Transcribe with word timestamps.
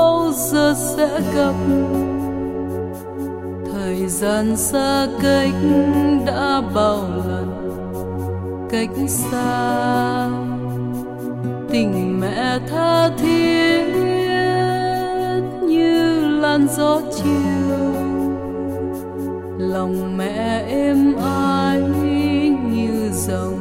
bao 0.00 0.32
giờ 0.32 0.74
sẽ 0.76 1.20
gặp. 1.34 1.54
Thời 3.72 4.06
gian 4.08 4.56
xa 4.56 5.06
cách 5.22 5.54
đã 6.26 6.62
bao 6.74 7.02
lần, 7.26 7.48
cách 8.70 8.90
xa. 9.08 10.28
Tình 11.70 12.20
mẹ 12.20 12.58
tha 12.70 13.10
thiết 13.18 13.84
như 15.62 16.20
làn 16.40 16.66
gió 16.76 17.00
chiều. 17.16 17.94
Lòng 19.58 20.16
mẹ 20.16 20.64
êm 20.68 21.14
ái 21.24 21.80
như 22.72 23.10
dòng 23.12 23.58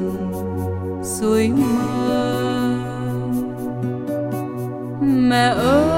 suối 1.03 1.52
mơ. 1.55 2.35
Mẹ 5.02 5.53
ơi 5.58 5.88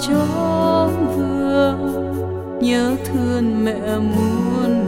chốn 0.00 0.90
vừa 1.16 1.76
nhớ 2.60 2.96
thương 3.04 3.64
mẹ 3.64 3.98
muôn 3.98 4.83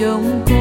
trong 0.00 0.42
cô 0.48 0.59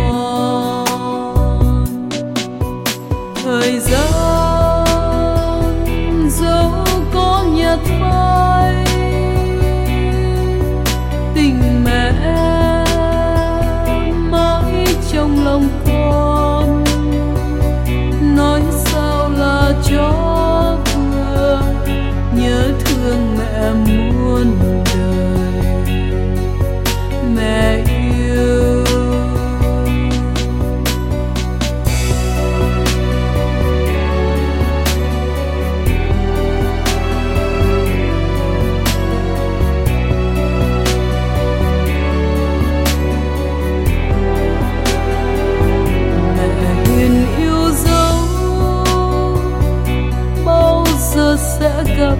gấp. 51.97 52.15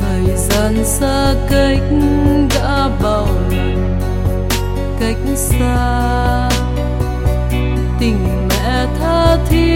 Thời 0.00 0.36
gian 0.36 0.84
xa 0.84 1.34
cách 1.50 1.82
đã 2.54 2.88
bao 3.02 3.26
lần 3.50 3.98
cách 5.00 5.36
xa. 5.36 6.48
Tình 8.00 8.48
mẹ 8.48 8.86
tha 9.00 9.36
thiết 9.48 9.73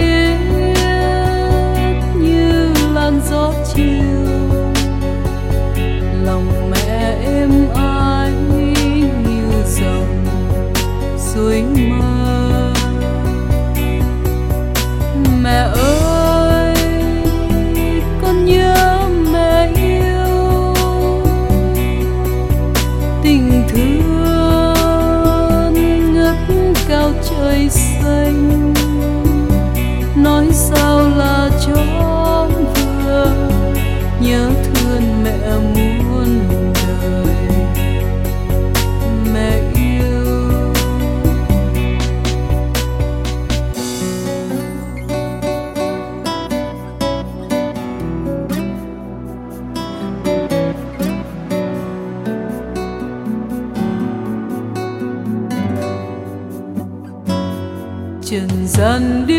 tình 23.23 23.63
thương 23.69 24.23
ngất 26.13 26.37
cao 26.87 27.13
trời 27.29 27.69
xa 27.69 27.88
trần 58.29 58.67
gian 58.67 59.27
đi. 59.27 59.38